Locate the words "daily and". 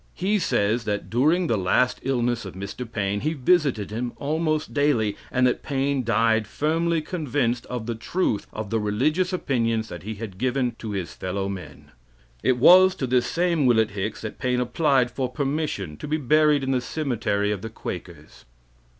4.73-5.45